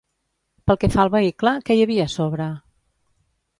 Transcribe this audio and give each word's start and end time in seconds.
Pel 0.69 0.79
que 0.83 0.89
fa 0.95 1.03
al 1.03 1.11
vehicle, 1.17 1.53
què 1.69 1.77
hi 1.79 1.85
havia 1.85 2.09
a 2.09 2.13
sobre? 2.17 2.51